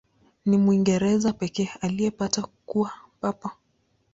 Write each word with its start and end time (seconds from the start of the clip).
Ni 0.45 0.57
Mwingereza 0.57 1.33
pekee 1.33 1.69
aliyepata 1.81 2.41
kuwa 2.65 2.91
Papa. 3.19 3.51